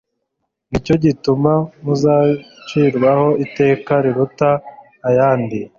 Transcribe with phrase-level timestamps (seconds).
[0.69, 1.51] Nicyo gituma
[1.83, 4.49] muzacirwaho iteka riruta
[5.07, 5.59] ayandi.»